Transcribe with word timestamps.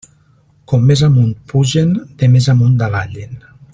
Com 0.71 0.87
més 0.91 1.03
amunt 1.07 1.29
pugen, 1.51 1.93
de 2.23 2.31
més 2.37 2.49
amunt 2.55 2.77
davallen. 2.81 3.37